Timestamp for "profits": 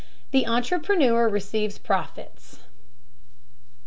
1.77-2.61